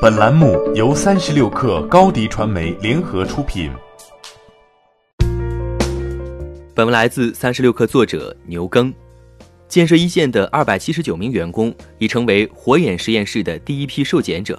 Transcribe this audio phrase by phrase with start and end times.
[0.00, 3.70] 本栏目由三十六氪高低传媒联合出品。
[6.74, 8.90] 本文来自三十六氪作者牛耕。
[9.68, 14.58] 建设一线的二百七十九名员工已成为火眼实验室的第一批受检者。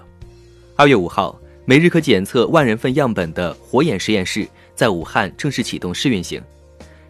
[0.76, 1.35] 二月五号，
[1.65, 6.39] 每日可检测万人份样本的火眼实验室在武汉正式启动试运行。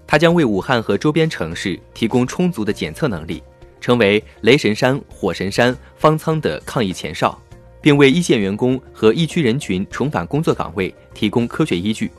[0.08, 3.44] 它将为武汉和周边城市提供充足的检测能力，
[3.82, 7.38] 成为雷神山、火神山、方舱的抗疫前哨，
[7.82, 12.12] 并为一线员工和疫区人群重返工作岗位提供科学依据。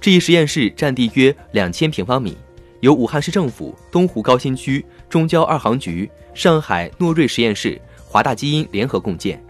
[0.00, 2.36] 这一实验室占地约两千平方米。
[2.80, 9.44] 由武汉市政府东湖高新区中交二航局、上海诺瑞实验室、华大基因联合共建，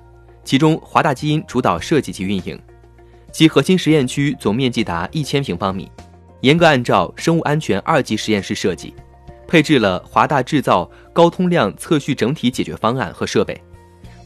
[0.44, 2.58] 其中华大基因主导设计及运营。
[3.30, 5.92] 其核心实验区总面积达一千平方米，
[6.40, 8.94] 严格按照生物安全二级实验室设计，
[9.46, 13.60] 配置了华大制造高通量测序整体解决方案和设备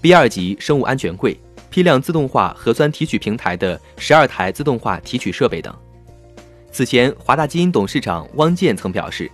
[0.02, 5.74] ，B 二级生物安全柜、批量自动化核酸提取平台的十二台自动化提取设备等。
[6.72, 9.30] 此前，华大基因董事长汪建曾表示，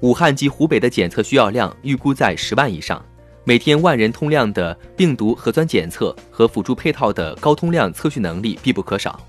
[0.00, 3.04] 武汉及湖北的检测需要量预估在十万以上，
[3.44, 9.20] 每天万人通量的病毒核酸检测和辅助配套的高通量测序能力必不可少。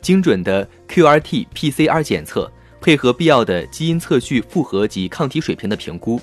[0.00, 6.20] 精准的 QRT、PCR 检测，配合必要的基因测序复合及抗体水平的评估，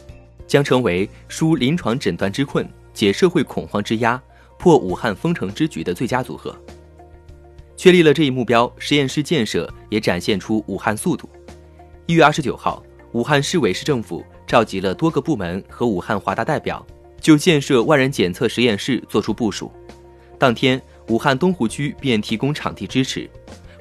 [0.47, 4.21] 将成为输临床诊断之困、解社会恐慌之压、
[4.57, 6.55] 破武汉封城之局的最佳组合。
[7.75, 11.27] 确立了这一目标，实验室建设也展现出武汉速度。
[12.05, 16.85] 一月二十九号，武汉市委市政府召集了多个部门和武汉华大代表，
[17.19, 19.71] 就建设万人检测实验室作出部署。
[20.37, 23.29] 当天，武汉东湖区便提供场地支持，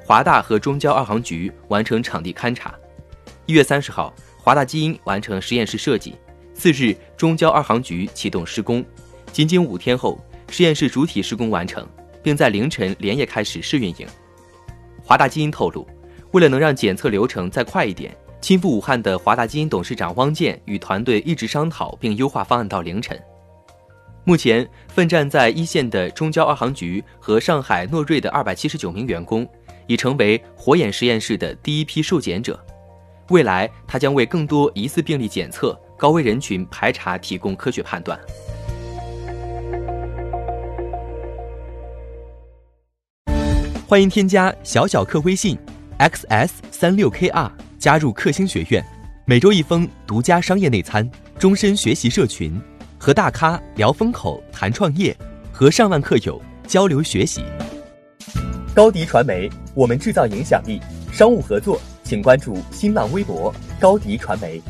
[0.04, 2.74] 华大和中交二航局完成场地勘察。
[3.46, 6.14] 一月三十号，华大基因完成实验室设计，
[6.54, 8.84] 次日中交二航局启动施工，
[9.32, 10.18] 仅仅五天后，
[10.50, 11.86] 实验室主体施工完成。
[12.22, 14.06] 并在凌晨连夜开始试运营。
[15.02, 15.86] 华大基因透露，
[16.30, 23.20] 为了能让检测流程再快一点，亲赴武汉的华大基因董事长汪建与团队一直商讨并优化方案到凌晨。
[24.24, 29.44] 目前，奋战在一线的中交二航局和上海诺瑞的二百七十九名员工，
[29.88, 32.56] 已成为火眼实验室的第一批受检者。
[33.30, 38.18] 未来，他将为更多疑似病例检测、高危人群排查提供科学判断。
[43.86, 45.56] 欢迎添加小小客微信
[46.00, 47.48] ，xs 三六 kr
[47.78, 48.84] 加入克星学院，
[49.26, 51.08] 每周一封独家商业内参，
[51.38, 52.60] 终身学习社群，
[52.98, 55.16] 和大咖聊风口谈创业，
[55.52, 57.44] 和上万客友交流学习。
[58.74, 60.80] 高迪传媒，我们制造影响力。
[61.12, 64.60] 商务合作，请关注新浪微博高迪传媒。